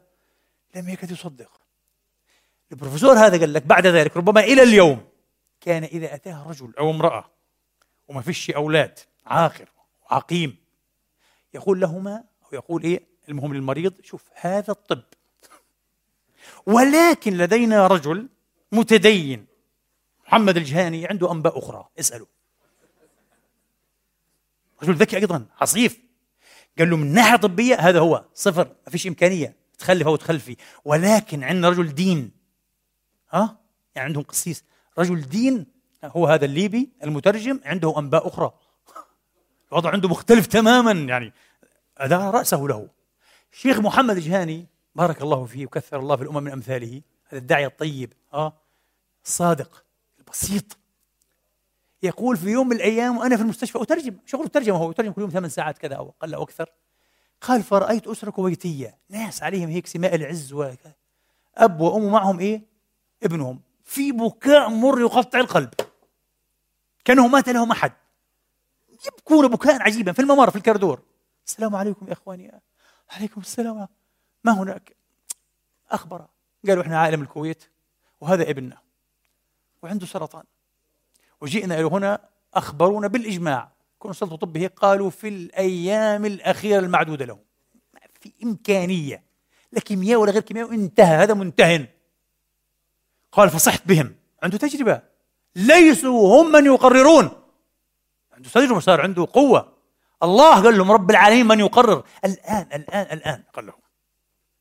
لم 0.75 0.89
يكد 0.89 1.12
يصدق. 1.12 1.62
البروفيسور 2.72 3.13
هذا 3.13 3.39
قال 3.39 3.53
لك 3.53 3.65
بعد 3.65 3.88
ذلك 3.88 4.18
ربما 4.18 4.41
إلى 4.41 4.63
اليوم 4.63 5.08
كان 5.62 5.84
إذا 5.84 6.15
أتاه 6.15 6.50
رجل 6.50 6.74
أو 6.80 6.91
امرأة 6.91 7.32
وما 8.08 8.22
فيش 8.22 8.51
أولاد 8.51 9.00
عاقر 9.25 9.70
وعقيم 10.03 10.58
يقول 11.53 11.80
لهما 11.80 12.24
أو 12.44 12.48
يقول 12.53 12.84
إيه 12.84 13.03
المهم 13.30 13.53
للمريض 13.53 13.94
شوف 14.03 14.24
هذا 14.34 14.72
الطب. 14.72 15.03
ولكن 16.65 17.38
لدينا 17.38 17.88
رجل 17.88 18.30
متدين 18.72 19.46
محمد 20.27 20.58
الجهاني 20.58 21.08
عنده 21.08 21.32
أنباء 21.32 21.60
أخرى. 21.60 21.88
اسأله 22.00 22.27
رجل 24.83 24.93
ذكي 24.95 25.17
أيضا 25.17 25.45
عصيف. 25.61 26.00
قال 26.79 26.89
له 26.89 26.97
من 26.97 27.13
ناحية 27.13 27.35
طبية 27.35 27.75
هذا 27.75 28.00
هو 28.00 28.25
صفر 28.33 28.67
ما 28.85 28.91
فيش 28.91 29.07
إمكانية 29.07 29.55
تخلف 29.77 30.07
أو 30.07 30.15
تخلفي 30.15 30.55
ولكن 30.85 31.43
عندنا 31.43 31.69
رجل 31.69 31.93
دين. 31.95 32.31
ها؟ 33.31 33.57
يعني 33.95 34.07
عندهم 34.07 34.23
قسيس. 34.23 34.63
رجل 34.97 35.21
دين 35.21 35.65
هو 36.03 36.27
هذا 36.27 36.45
الليبي 36.45 36.89
المترجم 37.03 37.59
عنده 37.65 38.00
أنباء 38.00 38.27
أخرى. 38.27 38.53
الوضع 39.71 39.89
عنده 39.89 40.09
مختلف 40.09 40.47
تماما 40.47 40.91
يعني 40.91 41.33
أدار 41.97 42.33
رأسه 42.33 42.57
له. 42.57 42.89
الشيخ 43.53 43.79
محمد 43.79 44.15
الجهاني 44.15 44.67
بارك 44.95 45.21
الله 45.21 45.45
فيه 45.45 45.65
وكثر 45.65 46.00
الله 46.00 46.15
في 46.15 46.23
الأمم 46.23 46.43
من 46.43 46.51
أمثاله 46.51 47.01
هذا 47.27 47.39
الداعية 47.41 47.67
الطيب 47.67 48.13
آه 48.33 48.61
الصادق 49.25 49.85
البسيط. 50.19 50.77
يقول 52.03 52.38
في 52.38 52.50
يوم 52.50 52.70
من 52.70 52.75
الأيام 52.75 53.17
وأنا 53.17 53.36
في 53.36 53.41
المستشفى 53.41 53.81
أترجم 53.81 54.17
شغل 54.25 54.46
الترجمة 54.46 54.77
هو 54.77 54.91
يترجم 54.91 55.12
كل 55.12 55.22
يوم 55.22 55.29
ثمان 55.29 55.50
ساعات 55.50 55.77
كذا 55.77 55.96
أو 55.96 56.10
أقل 56.10 56.34
أو 56.34 56.43
أكثر. 56.43 56.70
قال 57.41 57.63
فرأيت 57.63 58.08
أسرة 58.08 58.31
كويتية 58.31 58.98
ناس 59.10 59.43
عليهم 59.43 59.70
هيك 59.70 59.88
سماء 59.88 60.15
العز 60.15 60.53
وكذا 60.53 60.93
أب 61.55 61.81
وأم 61.81 62.12
معهم 62.12 62.39
إيه؟ 62.39 62.62
ابنهم. 63.24 63.62
في 63.84 64.12
بكاء 64.12 64.70
مر 64.70 65.01
يقطع 65.01 65.39
القلب. 65.39 65.70
كأنه 67.05 67.27
مات 67.27 67.50
لهم 67.50 67.72
أحد. 67.72 67.91
يبكون 69.08 69.48
بكاء 69.48 69.81
عجيبا 69.81 70.12
في 70.12 70.22
الممر 70.22 70.50
في 70.50 70.55
الكردور. 70.55 71.01
السلام 71.46 71.75
عليكم 71.75 72.08
يا 72.08 72.13
إخواني. 72.13 72.62
عليكم 73.10 73.41
السلام. 73.41 73.88
ما 74.43 74.51
هناك؟ 74.51 74.96
اخبر 75.91 76.25
قالوا 76.67 76.84
إحنا 76.84 77.00
عائله 77.00 77.17
من 77.17 77.24
الكويت 77.24 77.63
وهذا 78.22 78.50
ابننا. 78.50 78.77
وعنده 79.81 80.05
سرطان. 80.05 80.43
وجئنا 81.41 81.75
إلى 81.75 81.83
هنا 81.83 82.19
أخبرونا 82.53 83.07
بالإجماع. 83.07 83.71
كونوا 84.00 84.13
سلطه 84.13 84.36
طبه 84.36 84.67
قالوا 84.67 85.10
في 85.10 85.27
الأيام 85.27 86.25
الأخيرة 86.25 86.79
المعدودة 86.79 87.25
له 87.25 87.39
ما 87.93 88.00
في 88.21 88.31
إمكانية. 88.43 89.24
لا 89.71 89.79
كيمياء 89.79 90.19
ولا 90.19 90.31
غير 90.31 90.41
كيمياء 90.41 90.74
انتهى. 90.74 91.15
هذا 91.15 91.33
منتهن. 91.33 91.88
قال 93.31 93.50
فصحت 93.50 93.88
بهم. 93.88 94.15
عنده 94.43 94.57
تجربة. 94.57 95.01
ليسوا 95.55 96.41
هم 96.41 96.51
من 96.51 96.65
يقررون. 96.65 97.29
عنده 98.33 98.50
تجربه 98.50 98.79
صار 98.79 99.01
عنده 99.01 99.27
قوة. 99.33 99.74
الله 100.24 100.63
قال 100.63 100.77
لهم 100.77 100.91
رب 100.91 101.12
العالمين 101.12 101.45
من 101.48 101.60
يقرر. 101.60 102.03
الآن 102.25 102.67
الآن 102.74 103.17
الآن. 103.17 103.43
قال 103.53 103.65
لهم. 103.65 103.81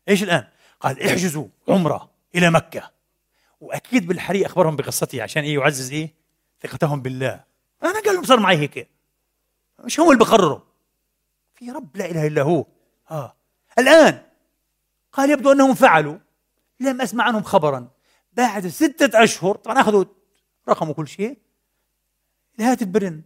إيش 0.08 0.22
الآن؟ 0.22 0.46
قال 0.80 1.02
احجزوا 1.02 1.46
عمرة 1.68 2.10
إلى 2.34 2.50
مكة. 2.50 2.90
وأكيد 3.60 4.06
بالحري 4.06 4.46
أخبرهم 4.46 4.76
بقصتي 4.76 5.22
عشان 5.22 5.42
إيه 5.42 5.54
يعزز 5.54 5.92
إيه؟ 5.92 6.19
ثقتهم 6.62 7.02
بالله. 7.02 7.44
أنا 7.82 8.00
قال 8.00 8.14
لهم 8.14 8.24
صار 8.24 8.40
معي 8.40 8.56
هيك. 8.56 8.88
مش 9.78 10.00
هم 10.00 10.10
اللي 10.10 10.24
بقرروا 10.24 10.60
في 11.54 11.70
رب 11.70 11.96
لا 11.96 12.10
إله 12.10 12.26
إلا 12.26 12.42
هو. 12.42 12.66
آه. 13.10 13.36
الآن 13.78 14.22
قال 15.12 15.30
يبدو 15.30 15.52
أنهم 15.52 15.74
فعلوا. 15.74 16.18
لم 16.80 17.00
أسمع 17.00 17.24
عنهم 17.24 17.42
خبرا. 17.42 17.88
بعد 18.32 18.66
ستة 18.66 19.24
أشهر 19.24 19.56
طبعا 19.56 19.80
أخذوا 19.80 20.04
رقم 20.68 20.90
وكل 20.90 21.08
شيء. 21.08 21.38
الهاتف 22.58 22.86
برن 22.86 23.22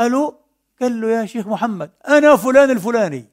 ألو؟ 0.00 0.40
قال 0.80 1.00
له 1.00 1.08
يا 1.08 1.26
شيخ 1.26 1.46
محمد 1.46 1.90
أنا 2.08 2.36
فلان 2.36 2.70
الفلاني. 2.70 3.24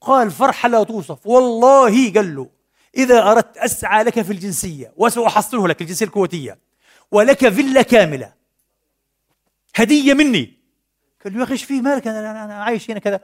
قال 0.00 0.30
فرحة 0.30 0.68
لا 0.68 0.84
توصف. 0.84 1.26
والله 1.26 2.12
قال 2.12 2.36
له 2.36 2.50
إذا 2.96 3.30
أردت 3.30 3.56
أسعى 3.56 4.02
لك 4.02 4.22
في 4.22 4.32
الجنسية 4.32 4.92
وسأحصله 4.96 5.68
لك 5.68 5.82
الجنسية 5.82 6.06
الكويتية. 6.06 6.58
ولك 7.10 7.48
فيلا 7.48 7.82
كاملة. 7.82 8.32
هدية 9.76 10.14
مني. 10.14 10.58
قال 11.24 11.32
له 11.32 11.38
يا 11.38 11.44
أخي 11.44 11.52
إيش 11.52 11.64
فيه 11.64 11.80
مالك؟ 11.80 12.06
أنا, 12.06 12.44
أنا 12.44 12.64
عايش 12.64 12.90
هنا 12.90 12.98
كذا. 12.98 13.20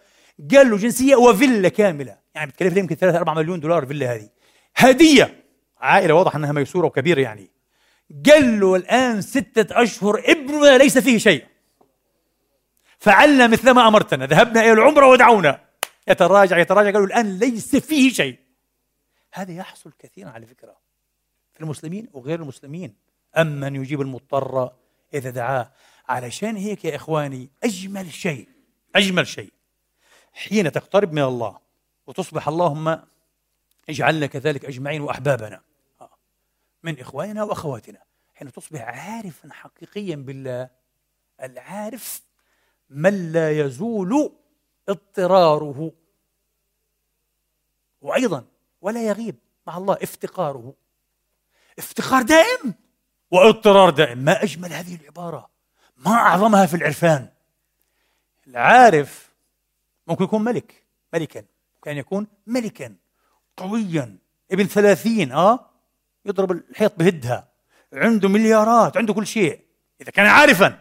قال 0.55 0.71
له 0.71 0.77
جنسية 0.77 1.17
وفيلا 1.17 1.69
كاملة. 1.69 2.19
يعني 2.35 2.51
بتكلف 2.51 2.77
يمكن 2.77 2.95
3 2.95 3.19
4 3.19 3.35
مليون 3.35 3.61
دولار 3.61 3.87
فيلا 3.87 4.15
هذه. 4.15 4.29
هدية. 4.77 5.45
عائلة 5.79 6.15
واضح 6.15 6.37
أنها 6.37 6.53
ميسورة 6.53 6.87
وكبيرة 6.87 7.21
يعني. 7.21 7.51
قال 8.27 8.61
له 8.61 8.77
الآن 8.77 9.23
ستة 9.23 9.83
أشهر 9.83 10.23
ابننا 10.27 10.79
ليس 10.79 10.99
فيه 10.99 11.19
شيء. 11.19 11.47
فعلنا 12.99 13.47
مثل 13.47 13.71
ما 13.71 13.89
أمرتنا. 13.89 14.27
ذهبنا 14.27 14.61
إلى 14.61 14.73
العمرة 14.73 15.07
ودعونا. 15.07 15.61
يتراجع 16.09 16.59
يتراجع. 16.59 16.91
قالوا 16.91 17.07
الآن 17.07 17.39
ليس 17.39 17.77
فيه 17.77 18.13
شيء. 18.13 18.39
هذا 19.33 19.53
يحصل 19.53 19.93
كثيرا 19.99 20.31
على 20.31 20.47
فكرة 20.47 20.77
في 21.55 21.61
المسلمين 21.61 22.09
وغير 22.13 22.43
المسلمين. 22.43 22.95
أمن 23.37 23.77
يجيب 23.77 24.01
المضطر 24.01 24.73
إذا 25.15 25.31
دعاه. 25.31 25.73
علشان 26.09 26.57
هيك 26.57 26.85
يا 26.85 26.97
إخواني 26.97 27.51
أجمل 27.65 28.13
شيء 28.13 28.49
أجمل 28.97 29.27
شيء 29.27 29.53
حين 30.33 30.73
تقترب 30.73 31.13
من 31.13 31.23
الله 31.23 31.59
وتصبح 32.07 32.49
اللهم 32.49 33.01
اجعلنا 33.89 34.27
كذلك 34.27 34.65
أجمعين 34.65 35.01
وأحبابنا. 35.01 35.63
من 36.83 37.01
إخواننا 37.01 37.45
وأخواتنا. 37.45 38.03
حين 38.35 38.53
تصبح 38.53 38.81
عارفا 38.81 39.53
حقيقيا 39.53 40.17
بالله 40.17 40.71
العارف 41.43 42.23
من 42.91 43.33
لا 43.33 43.61
يزول 43.61 44.33
اضطراره. 44.89 45.93
وأيضا 48.01 48.45
ولا 48.81 49.07
يغيب 49.09 49.37
مع 49.67 49.77
الله 49.77 49.99
افتقاره. 50.03 50.75
افتقار 51.79 52.23
دائم. 52.23 52.75
واضطرار 53.31 53.91
دائم. 53.91 54.19
ما 54.19 54.43
أجمل 54.43 54.73
هذه 54.73 54.99
العبارة. 55.01 55.51
ما 55.97 56.13
أعظمها 56.13 56.67
في 56.67 56.75
العرفان. 56.75 57.29
العارف 58.47 59.31
ممكن 60.07 60.25
يكون 60.25 60.45
ملك. 60.45 60.85
ملكا. 61.13 61.45
ممكن 61.75 61.97
يكون 61.97 62.27
ملكا. 62.47 62.95
قويا. 63.57 64.19
ابن 64.51 64.67
ثلاثين 64.67 65.33
آه؟ 65.33 65.71
يضرب 66.25 66.53
الحيط 66.53 66.93
بهدها. 66.99 67.49
عنده 67.93 68.29
مليارات. 68.29 68.97
عنده 68.97 69.15
كل 69.15 69.27
شيء. 69.27 69.61
إذا 70.01 70.11
كان 70.11 70.27
عارفا. 70.27 70.79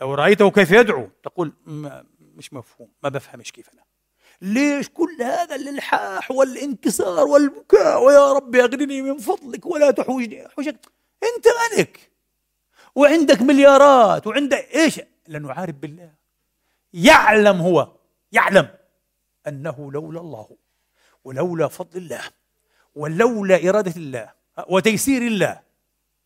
لو 0.00 0.14
رأيته 0.14 0.50
كيف 0.50 0.70
يدعو. 0.70 1.08
تقول 1.22 1.52
ما 1.66 2.04
مش 2.20 2.52
مفهوم. 2.52 2.88
ما 3.02 3.08
بفهمش 3.08 3.52
كيف 3.52 3.68
أنا. 3.72 3.82
ليش 4.42 4.88
كل 4.88 5.22
هذا 5.22 5.54
الإلحاح 5.54 6.30
والانكسار 6.30 7.26
والبكاء؟ 7.26 8.02
ويا 8.02 8.32
رب 8.32 8.56
أغنني 8.56 9.02
من 9.02 9.18
فضلك 9.18 9.66
ولا 9.66 9.90
تحوجني. 9.90 10.48
حوجك 10.48 10.97
أنت 11.22 11.46
ملك. 11.72 12.10
وعندك 12.94 13.42
مليارات 13.42 14.26
وعندك 14.26 14.68
إيش؟ 14.74 15.00
لأنه 15.26 15.52
عارف 15.52 15.74
بالله. 15.74 16.14
يعلم 16.92 17.60
هو 17.60 17.92
يعلم 18.32 18.68
أنه 19.46 19.92
لولا 19.92 20.20
الله 20.20 20.48
ولولا 21.24 21.68
فضل 21.68 21.98
الله 21.98 22.20
ولولا 22.94 23.68
إرادة 23.68 23.92
الله 23.96 24.32
وتيسير 24.68 25.22
الله 25.22 25.60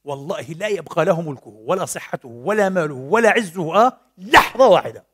والله 0.04 0.40
لا 0.42 0.68
يبقى 0.68 1.04
له 1.04 1.20
ملكه 1.20 1.48
ولا 1.48 1.84
صحته 1.84 2.28
ولا 2.28 2.68
ماله 2.68 2.94
ولا 2.94 3.30
عزه. 3.30 3.86
آه 3.86 3.98
لحظة 4.18 4.66
واحدة. 4.66 5.04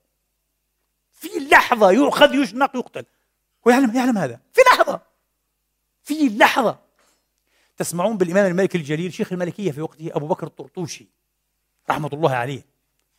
في 1.13 1.29
لحظة 1.29 1.91
يؤخذ 1.91 2.35
يشنق 2.35 2.77
يقتل. 2.77 3.05
هو 3.67 3.71
يعلم 3.71 4.19
هذا. 4.19 4.41
في 4.53 4.61
لحظة. 4.61 5.01
في 6.05 6.29
لحظة. 6.29 6.79
تسمعون 7.79 8.17
بالإمام 8.17 8.47
الملك 8.47 8.77
الجليل 8.77 9.13
شيخ 9.13 9.33
الملكية 9.33 9.71
في 9.71 9.81
وقته 9.81 10.11
أبو 10.13 10.27
بكر 10.27 10.47
الطرطوشي 10.47 11.07
رحمة 11.91 12.11
الله 12.13 12.31
عليه. 12.31 12.63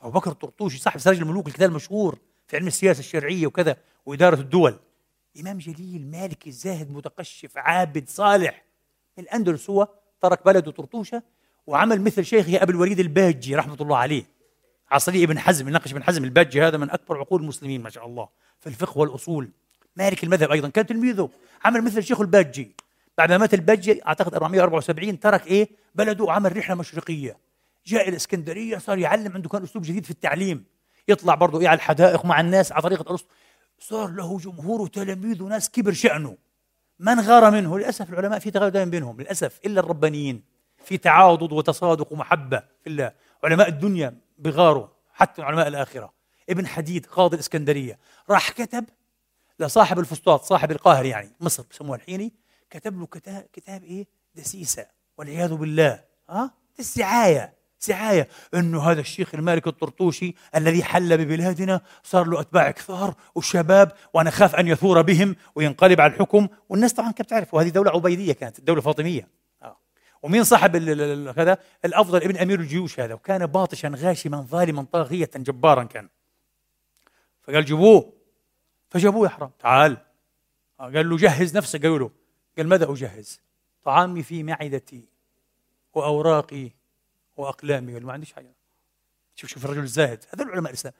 أبو 0.01 0.12
بكر 0.12 0.32
الطرطوشي 0.32 0.78
صاحب 0.78 1.00
سراج 1.00 1.18
الملوك 1.18 1.48
الكتاب 1.48 1.70
المشهور 1.70 2.20
في 2.48 2.58
علم 2.58 2.68
السياسة 2.68 3.00
الشرعية 3.00 3.48
وكذا 3.48 3.78
وإدارة 4.06 4.36
الدول. 4.36 4.80
إمام 5.39 5.58
جليل 5.58 6.08
مالكي 6.12 6.51
زاهد 6.51 6.92
متقشف 6.92 7.58
عابد 7.58 8.10
صالح. 8.10 8.63
الأندلس 9.20 9.70
هو 9.70 9.88
ترك 10.22 10.46
بلده 10.46 10.72
طرطوشة 10.72 11.24
وعمل 11.68 12.01
مثل 12.01 12.25
شيخه 12.25 12.63
أبي 12.63 12.72
الوليد 12.72 13.00
الباجي 13.00 13.56
رحمة 13.56 13.78
الله 13.82 13.98
عليه. 13.98 14.24
عصري 14.92 15.24
ابن 15.24 15.39
حزم 15.39 15.68
يناقش 15.68 15.92
ابن 15.92 16.04
حزم 16.04 16.24
الباجي 16.24 16.62
هذا 16.62 16.78
من 16.78 16.89
أكبر 16.89 17.18
عقول 17.18 17.42
المسلمين 17.42 17.82
ما 17.82 17.89
شاء 17.89 18.06
الله 18.06 18.30
في 18.60 18.68
الفقه 18.68 18.98
والأصول. 18.98 19.50
مالك 19.96 20.24
المذهب 20.24 20.51
أيضا 20.51 20.70
كان 20.70 20.86
تلميذه 20.86 21.30
عمل 21.66 21.84
مثل 21.84 22.04
شيخه 22.04 22.22
الباجي. 22.22 22.75
بعد 23.20 23.32
ما 23.32 23.38
مات 23.38 23.54
الباجي 23.54 24.06
أعتقد 24.08 24.36
474 24.36 25.20
ترك 25.20 25.48
إيه؟ 25.48 25.70
بلده 25.96 26.24
وعمل 26.24 26.58
رحلة 26.58 26.76
مشرقية. 26.76 27.38
جاء 27.86 28.10
الإسكندرية 28.10 28.78
صار 28.78 28.98
يعلم 28.98 29.34
عنده 29.34 29.50
كان 29.50 29.64
أسلوب 29.64 29.84
جديد 29.84 30.06
في 30.06 30.12
التعليم. 30.12 30.66
يطلع 31.08 31.36
برضه 31.36 31.62
إيه 31.62 31.68
على 31.68 31.76
الحدائق 31.78 32.26
مع 32.26 32.40
الناس 32.40 32.72
على 32.72 32.82
طريقة 32.82 33.12
أرسطو 33.12 33.30
صار 33.80 34.08
له 34.08 34.38
جمهور 34.38 34.82
وتلاميذ 34.82 35.44
وناس 35.44 35.70
كبر 35.70 35.94
شأنه. 35.94 36.38
من 37.00 37.20
غار 37.20 37.52
منه؟ 37.52 37.78
للأسف 37.78 38.10
العلماء 38.10 38.40
في 38.40 38.52
تغير 38.52 38.70
دائما 38.70 38.92
بينهم 38.92 39.22
للأسف 39.22 39.60
إلا 39.66 39.80
الربانيين. 39.80 40.44
في 40.86 40.98
تعاضد 40.98 41.52
وتصادق 41.52 42.14
ومحبة 42.14 42.64
في 42.84 42.88
الله. 42.88 43.12
علماء 43.44 43.68
الدنيا 43.68 44.18
بغاروا 44.38 44.88
حتى 45.14 45.42
علماء 45.42 45.68
الآخرة. 45.68 46.14
ابن 46.50 46.68
حديد 46.68 47.06
قاضي 47.06 47.36
الإسكندرية 47.36 48.00
راح 48.30 48.52
كتب 48.52 48.86
لصاحب 49.60 50.00
الفسطاط 50.00 50.44
صاحب 50.44 50.72
القاهر 50.72 51.06
يعني 51.06 51.32
مصر 51.40 51.64
بسموها 51.72 51.98
الحيني 51.98 52.34
كتب 52.70 53.00
له 53.00 53.06
كتاب, 53.06 53.48
كتاب 53.54 53.84
إيه؟ 53.84 54.08
دسيسة 54.36 54.86
والعياذ 55.18 55.54
بالله. 55.54 56.04
ها؟ 56.30 56.52
السعاية 56.80 57.54
سعاية. 57.80 58.28
أنه 58.54 58.82
هذا 58.82 59.02
الشيخ 59.02 59.36
المالك 59.36 59.68
الطرطوشي 59.68 60.36
الذي 60.56 60.84
حل 60.84 61.18
ببلادنا 61.18 61.82
صار 62.04 62.28
له 62.28 62.40
أتباع 62.42 62.72
كثار 62.72 63.16
وشباب 63.36 63.92
وأنا 64.14 64.30
خاف 64.30 64.56
أن 64.56 64.68
يثور 64.68 65.02
بهم 65.02 65.36
وينقلب 65.56 66.02
على 66.02 66.14
الحكم. 66.14 66.48
والناس 66.70 66.94
طبعا 66.94 67.12
كيف 67.12 67.26
تعرف 67.26 67.54
وهذه 67.54 67.70
دولة 67.70 67.92
عبيدية 67.92 68.34
كانت 68.34 68.60
الدولة 68.60 68.80
الفاطمية 68.80 69.40
ومين 70.24 70.44
صاحب 70.44 70.76
هذا 71.38 71.58
الأفضل 71.86 72.24
ابن 72.24 72.38
أمير 72.38 72.60
الجيوش 72.60 73.00
هذا 73.00 73.14
وكان 73.14 73.46
باطشا 73.46 73.92
غاشما 73.96 74.42
ظالما 74.42 74.84
طاغية 74.84 75.30
جبارا 75.36 75.84
كان. 75.84 76.10
فقال 77.44 77.66
جيبوه. 77.66 78.14
فجابوه 78.90 79.24
يا 79.24 79.30
حرام. 79.30 79.52
تعال. 79.60 79.98
قال 80.80 81.10
له 81.10 81.18
جهز 81.18 81.58
نفسك. 81.58 81.82
قالوا 81.82 82.00
له 82.00 82.12
قال 82.60 82.68
ماذا 82.68 82.92
أجهز. 82.92 83.42
طعامي 83.84 84.24
في 84.24 84.44
معدتي 84.44 85.10
وأوراقي 85.94 86.72
وأقلامي. 87.38 87.94
قال 87.94 88.06
ما 88.06 88.13
عنديش 88.13 88.34
حاجة 88.34 88.54
شوف 89.36 89.50
شوف 89.50 89.66
الرجل 89.66 89.84
الزاهد. 89.84 90.24
هذول 90.34 90.51
علماء 90.51 90.70
الإسلام. 90.70 90.94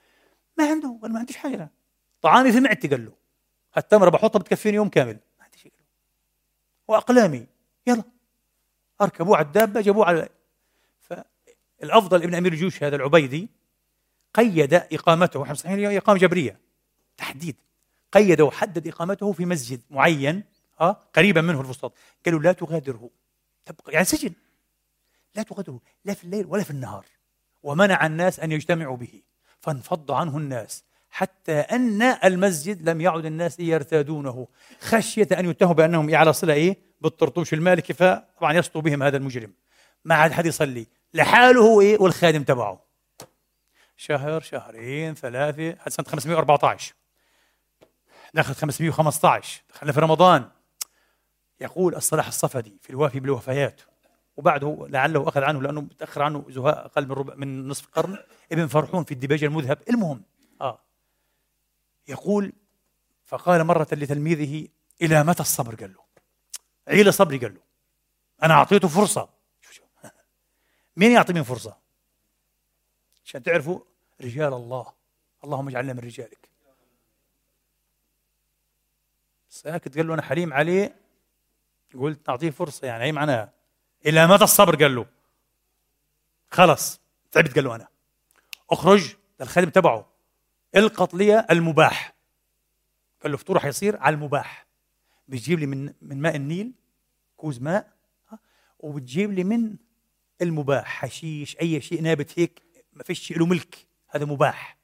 ما 0.58 0.70
عنده. 0.70 0.98
قال 1.02 1.12
ما 1.12 1.18
عنديش 1.18 1.36
حاجة 1.36 1.70
طعامي 2.22 2.52
في 2.52 2.60
معدتي 2.60 2.88
قال 2.88 3.04
له. 3.04 3.12
التمره 3.76 4.10
بحطها 4.10 4.38
بتكفيني 4.38 4.76
يوم 4.76 4.88
كامل. 4.88 5.18
ما 5.38 5.44
عندي 5.44 5.58
شيء 5.58 5.72
وأقلامي. 6.88 7.46
يلا. 7.86 8.04
اركبوه 9.00 9.36
على 9.36 9.46
الدابه 9.46 9.80
جابوه 9.80 10.06
على 10.06 10.28
فالافضل 11.00 12.22
ابن 12.22 12.34
أمير 12.34 12.52
الجيوش 12.52 12.82
هذا 12.82 12.96
العبيدي 12.96 13.48
قيد 14.34 14.74
إقامته. 14.74 15.42
إحنا 15.42 15.54
صحيح 15.54 15.90
اقامه 15.90 16.18
جبرية. 16.18 16.60
تحديد. 17.16 17.56
قيد 18.12 18.40
وحدد 18.40 18.88
إقامته 18.88 19.32
في 19.32 19.46
مسجد 19.46 19.80
معين. 19.90 20.44
آه 20.80 20.96
قريبا 21.14 21.40
منه 21.40 21.60
الفسطاط. 21.60 21.92
قالوا 22.26 22.40
لا 22.40 22.52
تغادره. 22.52 23.10
تبقى 23.66 23.92
يعني 23.92 24.04
سجن. 24.04 24.32
لا 25.34 25.42
تغادره. 25.42 25.80
لا 26.04 26.14
في 26.14 26.24
الليل 26.24 26.46
ولا 26.46 26.62
في 26.62 26.70
النهار. 26.70 27.06
ومنع 27.62 28.06
الناس 28.06 28.40
أن 28.40 28.52
يجتمعوا 28.52 28.96
به. 28.96 29.22
فانفض 29.60 30.12
عنه 30.12 30.36
الناس. 30.36 30.84
حتى 31.10 31.52
أن 31.52 32.02
المسجد 32.02 32.88
لم 32.88 33.00
يعد 33.00 33.24
الناس 33.24 33.60
يرتادونه. 33.60 34.48
خشية 34.80 35.28
أن 35.38 35.50
يتهموا 35.50 35.74
بأنهم 35.74 36.14
على 36.14 36.32
صلة 36.32 36.54
إيه؟ 36.54 36.76
بالطرطوش 37.00 37.54
المالكي 37.54 37.92
فطبعا 37.92 38.52
يسطو 38.52 38.80
بهم 38.80 39.02
هذا 39.02 39.16
المجرم. 39.16 39.52
ما 40.04 40.14
عاد 40.14 40.32
حد 40.32 40.46
يصلي. 40.46 40.86
لحاله 41.14 41.60
هو 41.60 41.80
إيه؟ 41.80 41.98
والخادم 42.00 42.42
تبعه. 42.42 42.84
شهر 43.96 44.40
شهرين 44.40 45.14
ثلاثة 45.14 45.76
حتى 45.80 45.90
سنة 45.90 46.06
514 46.06 46.94
دخلت 48.34 48.58
515 48.58 49.62
دخلنا 49.74 49.92
في 49.92 50.00
رمضان. 50.00 50.48
يقول 51.60 51.94
الصلاح 51.94 52.26
الصفدي 52.26 52.78
في 52.82 52.90
الوافي 52.90 53.20
بالوفيات 53.20 53.80
وبعده 54.36 54.86
لعله 54.88 55.28
أخذ 55.28 55.42
عنه 55.42 55.62
لأنه 55.62 55.80
متاخر 55.80 56.22
عنه 56.22 56.44
زهاء 56.48 56.86
أقل 56.86 57.06
من 57.06 57.12
ربع 57.12 57.34
من 57.34 57.68
نصف 57.68 57.86
قرن 57.86 58.18
ابن 58.52 58.66
فرحون 58.66 59.04
في 59.04 59.14
الدباج 59.14 59.44
المذهب. 59.44 59.82
المهم 59.90 60.22
آه 60.60 60.78
يقول 62.08 62.52
فقال 63.26 63.64
مرة 63.64 63.86
لتلميذه 63.92 64.68
إلى 65.02 65.24
متى 65.24 65.40
الصبر؟ 65.40 65.74
قال 65.74 65.92
له 65.92 66.00
عيل 66.88 67.14
صبري؟ 67.14 67.38
قال 67.38 67.54
له 67.54 67.60
أنا 68.42 68.54
أعطيته 68.54 68.88
فرصة. 68.88 69.28
مين 70.96 71.12
يعطي 71.12 71.32
مين 71.32 71.42
فرصة؟ 71.42 71.76
عشان 73.24 73.42
تعرفوا 73.42 73.80
رجال 74.20 74.54
الله. 74.54 74.92
اللهم 75.44 75.68
اجعلنا 75.68 75.92
من 75.92 75.98
رجالك. 75.98 76.48
ساكت 79.48 79.96
قال 79.96 80.06
له 80.06 80.14
أنا 80.14 80.22
حليم 80.22 80.52
عليه. 80.52 80.96
قلت 81.94 82.28
أعطيه 82.28 82.50
فرصة 82.50 82.86
يعني 82.86 83.04
أي 83.04 83.12
معناها؟ 83.12 83.52
إلى 84.06 84.26
متى 84.26 84.44
الصبر 84.44 84.82
قال 84.82 84.94
له. 84.94 85.06
خلص 86.50 87.00
تعبت 87.32 87.54
قال 87.54 87.64
له 87.64 87.74
أنا. 87.74 87.88
أخرج 88.70 89.14
للخادم 89.40 89.70
تبعه. 89.70 90.12
القط 90.76 91.14
لي 91.14 91.46
المباح. 91.50 92.14
قال 93.22 93.32
له 93.32 93.38
فطوره 93.38 93.58
حيصير 93.58 93.96
على 93.96 94.14
المباح. 94.14 94.66
بتجيب 95.28 95.58
لي 95.58 95.66
من 95.66 95.92
من 96.02 96.20
ماء 96.20 96.36
النيل 96.36 96.72
كوز 97.36 97.60
ماء 97.60 97.92
وبتجيب 98.78 99.32
لي 99.32 99.44
من 99.44 99.76
المباح 100.42 100.86
حشيش 100.86 101.56
أي 101.60 101.80
شيء 101.80 102.02
نابت 102.02 102.38
هيك 102.38 102.62
ما 102.92 103.02
فيش 103.02 103.20
شيء 103.20 103.38
له 103.38 103.46
ملك. 103.46 103.86
هذا 104.08 104.24
مباح. 104.24 104.78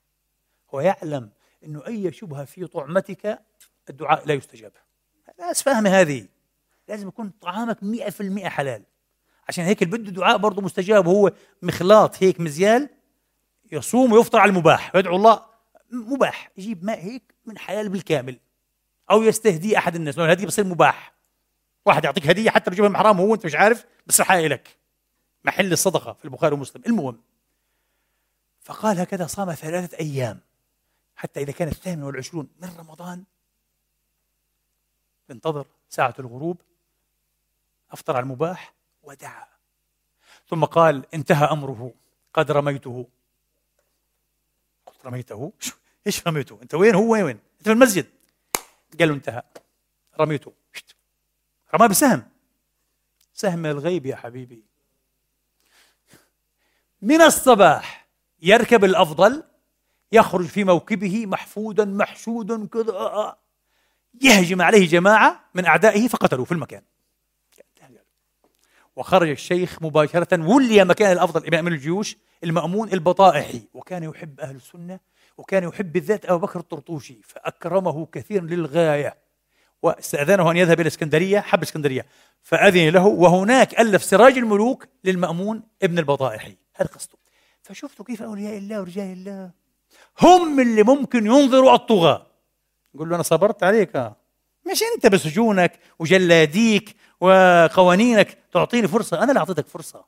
هو 0.74 0.80
يعلم 0.80 1.30
إنه 1.64 1.86
أي 1.86 2.12
شبهة 2.12 2.44
في 2.44 2.66
طعمتك 2.66 3.42
الدعاء 3.90 4.26
لا 4.26 4.34
يستجاب. 4.34 4.72
الناس 5.38 5.62
فاهمة 5.62 5.90
هذه. 5.90 6.28
لازم 6.88 7.08
يكون 7.08 7.32
طعامك 7.40 7.78
100% 7.82 8.48
حلال. 8.48 8.82
عشان 9.48 9.64
هيك 9.64 9.82
اللي 9.82 9.98
بده 9.98 10.10
دعاء 10.10 10.36
برضه 10.36 10.62
مستجاب 10.62 11.06
وهو 11.06 11.32
مخلاط 11.62 12.22
هيك 12.22 12.40
مزيال 12.40 12.88
يصوم 13.72 14.12
ويفطر 14.12 14.38
على 14.38 14.48
المباح. 14.48 14.94
ويدعو 14.94 15.16
الله. 15.16 15.42
مباح. 15.90 16.50
يجيب 16.56 16.84
ماء 16.84 17.00
هيك 17.00 17.34
من 17.46 17.58
حلال 17.58 17.88
بالكامل. 17.88 18.40
أو 19.10 19.22
يستهدي 19.22 19.78
أحد 19.78 19.94
الناس. 19.94 20.18
الهديه 20.18 20.46
بصير 20.46 20.64
مباح. 20.64 21.14
واحد 21.86 22.04
يعطيك 22.04 22.26
هدية 22.26 22.50
حتى 22.50 22.70
لو 22.70 22.76
جابها 22.76 22.88
من 22.88 22.96
حرام 22.96 23.20
هو 23.20 23.34
أنت 23.34 23.46
مش 23.46 23.54
عارف 23.54 23.86
بس 24.06 24.22
حقيقة 24.22 24.46
لك 24.46 24.76
محل 25.44 25.72
الصدقة 25.72 26.12
في 26.12 26.24
البخاري 26.24 26.54
ومسلم. 26.54 26.82
المهم 26.86 27.20
فقال 28.60 29.00
هكذا 29.00 29.26
صام 29.26 29.54
ثلاثة 29.54 29.98
أيام. 29.98 30.40
حتى 31.16 31.40
إذا 31.40 31.52
كان 31.52 31.68
الثامن 31.68 32.02
والعشرون 32.02 32.48
من 32.62 32.68
رمضان. 32.78 33.24
انتظر 35.30 35.66
ساعة 35.88 36.14
الغروب. 36.18 36.60
أفطر 37.92 38.16
على 38.16 38.22
المباح 38.22 38.74
ودعا. 39.02 39.46
ثم 40.48 40.64
قال 40.64 41.14
انتهى 41.14 41.44
أمره 41.44 41.92
قد 42.34 42.50
رميته. 42.50 43.06
قلت 44.86 45.06
رميته؟ 45.06 45.52
إيش 46.06 46.26
رميته؟ 46.26 46.58
أنت 46.62 46.74
وين 46.74 46.94
هو؟ 46.94 47.10
وين؟ 47.10 47.38
أنت 47.58 47.64
في 47.64 47.72
المسجد. 47.72 48.06
قال 49.00 49.08
له 49.08 49.14
انتهى. 49.14 49.42
رميته. 50.20 50.52
رماه 51.74 51.86
بسهم. 51.86 52.28
سهم 53.34 53.66
الغيب 53.66 54.06
يا 54.06 54.16
حبيبي. 54.16 54.62
من 57.02 57.22
الصباح 57.22 58.06
يركب 58.42 58.84
الأفضل 58.84 59.44
يخرج 60.12 60.46
في 60.46 60.64
موكبه 60.64 61.26
محفودا 61.26 61.84
محشودا 61.84 62.66
كذا. 62.66 63.36
يهجم 64.22 64.62
عليه 64.62 64.88
جماعة 64.88 65.44
من 65.54 65.66
أعدائه 65.66 66.08
فقتلوه 66.08 66.44
في 66.44 66.52
المكان. 66.52 66.82
وخرج 68.96 69.28
الشيخ 69.28 69.82
مباشرة 69.82 70.48
ولي 70.48 70.84
مكان 70.84 71.12
الأفضل 71.12 71.46
إمام 71.46 71.68
الجيوش 71.68 72.16
المأمون 72.44 72.92
البطائحي. 72.92 73.62
وكان 73.74 74.02
يحب 74.02 74.40
أهل 74.40 74.56
السنة 74.56 75.00
وكان 75.38 75.64
يحب 75.64 75.92
بالذات 75.92 76.26
أبو 76.26 76.46
بكر 76.46 76.60
الطرطوشي 76.60 77.20
فأكرمه 77.24 78.06
كثيرا 78.06 78.44
للغاية. 78.44 79.16
واستأذنه 79.82 80.50
أن 80.50 80.56
يذهب 80.56 80.80
إلى 80.80 80.86
اسكندرية 80.86 81.40
حب 81.40 81.62
اسكندرية. 81.62 82.06
فأذن 82.42 82.88
له 82.88 83.06
وهناك 83.06 83.80
ألف 83.80 84.04
سراج 84.04 84.38
الملوك 84.38 84.86
للمأمون 85.04 85.62
ابن 85.82 85.98
البطائحي. 85.98 86.56
هذا 86.74 86.88
قصته 86.88 87.18
فشفتوا 87.62 88.04
كيف 88.04 88.22
أولياء 88.22 88.58
الله 88.58 88.80
ورجال 88.80 89.12
الله؟ 89.12 89.50
هم 90.20 90.60
اللي 90.60 90.82
ممكن 90.82 91.26
ينظروا 91.26 91.74
الطغاة. 91.74 92.26
يقول 92.94 93.08
له 93.08 93.14
أنا 93.14 93.22
صبرت 93.22 93.62
عليك. 93.62 93.96
مش 94.70 94.82
أنت 94.94 95.06
بسجونك 95.06 95.78
وجلاديك 95.98 96.96
وقوانينك 97.20 98.38
تعطيني 98.52 98.88
فرصة. 98.88 99.18
أنا 99.22 99.28
اللي 99.28 99.38
أعطيتك 99.38 99.66
فرصة. 99.66 100.04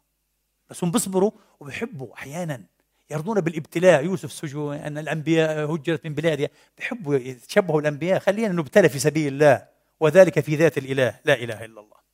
بس 0.70 0.84
هم 0.84 0.90
بيصبروا 0.90 1.30
وبيحبوا 1.60 2.14
أحيانا 2.14 2.62
يرضون 3.10 3.40
بالابتلاء. 3.40 4.04
يوسف 4.04 4.32
سجون 4.32 4.76
أن 4.76 4.98
الأنبياء 4.98 5.74
هجرت 5.74 6.06
من 6.06 6.14
بلادها 6.14 6.48
بيحبوا 6.78 7.14
يتشبهوا 7.14 7.80
الأنبياء. 7.80 8.18
خلينا 8.18 8.48
نبتلى 8.48 8.88
في 8.88 8.98
سبيل 8.98 9.32
الله 9.32 9.68
وذلك 10.00 10.40
في 10.40 10.56
ذات 10.56 10.78
الإله. 10.78 11.20
لا 11.24 11.34
إله 11.34 11.64
إلا 11.64 11.80
الله. 11.80 12.07